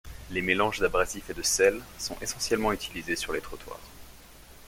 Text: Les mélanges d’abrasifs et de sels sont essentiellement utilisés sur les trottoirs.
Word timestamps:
Les 0.31 0.41
mélanges 0.41 0.79
d’abrasifs 0.79 1.29
et 1.29 1.35
de 1.35 1.43
sels 1.43 1.79
sont 1.99 2.17
essentiellement 2.21 2.71
utilisés 2.73 3.15
sur 3.15 3.33
les 3.33 3.39
trottoirs. 3.39 3.79